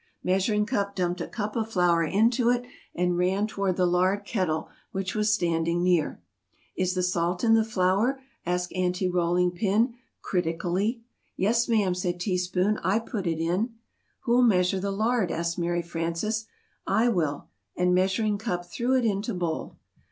[0.23, 2.65] ]Measuring Cup dumped a cup of flour into it,
[2.95, 6.19] and ran toward the lard kettle, which was standing near.
[6.75, 9.93] "Is the salt in the flour?" asked Aunty Rolling Pin,
[10.23, 11.01] crit i cal ly.
[11.37, 13.75] "Yes, ma'am," said Tea Spoon, "I put it in."
[14.21, 16.47] "Who'll measure the lard?" asked Mary Frances.
[16.87, 19.77] "I will!" and Measuring Cup threw it into Bowl.